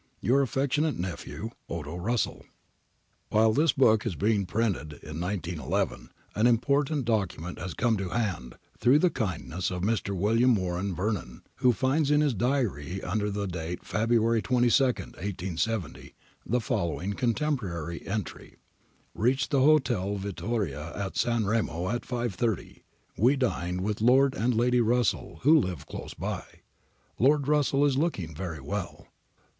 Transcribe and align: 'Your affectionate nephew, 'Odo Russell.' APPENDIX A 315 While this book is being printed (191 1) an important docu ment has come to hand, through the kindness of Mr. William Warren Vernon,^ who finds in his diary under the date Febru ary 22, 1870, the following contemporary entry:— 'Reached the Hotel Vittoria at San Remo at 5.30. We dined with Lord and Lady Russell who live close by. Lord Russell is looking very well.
'Your 0.29 0.41
affectionate 0.41 0.97
nephew, 0.97 1.51
'Odo 1.69 1.95
Russell.' 1.95 2.43
APPENDIX 2.43 3.29
A 3.29 3.35
315 3.35 3.37
While 3.39 3.53
this 3.53 3.71
book 3.71 4.05
is 4.07 4.15
being 4.15 4.47
printed 4.47 4.93
(191 5.03 5.69
1) 5.69 6.09
an 6.33 6.47
important 6.47 7.05
docu 7.05 7.37
ment 7.37 7.59
has 7.59 7.75
come 7.75 7.97
to 7.97 8.09
hand, 8.09 8.55
through 8.79 8.97
the 8.97 9.11
kindness 9.11 9.69
of 9.69 9.83
Mr. 9.83 10.17
William 10.17 10.55
Warren 10.55 10.95
Vernon,^ 10.95 11.41
who 11.57 11.71
finds 11.71 12.09
in 12.09 12.21
his 12.21 12.33
diary 12.33 13.03
under 13.03 13.29
the 13.29 13.45
date 13.45 13.83
Febru 13.83 14.23
ary 14.25 14.41
22, 14.41 14.83
1870, 14.83 16.15
the 16.47 16.59
following 16.59 17.13
contemporary 17.13 18.01
entry:— 18.07 18.55
'Reached 19.13 19.51
the 19.51 19.59
Hotel 19.61 20.15
Vittoria 20.17 20.93
at 20.97 21.15
San 21.15 21.45
Remo 21.45 21.89
at 21.91 22.01
5.30. 22.01 22.81
We 23.19 23.35
dined 23.35 23.81
with 23.81 24.01
Lord 24.01 24.33
and 24.33 24.55
Lady 24.55 24.81
Russell 24.81 25.41
who 25.43 25.59
live 25.59 25.85
close 25.85 26.15
by. 26.15 26.45
Lord 27.19 27.47
Russell 27.47 27.85
is 27.85 27.99
looking 27.99 28.33
very 28.33 28.61
well. 28.61 29.05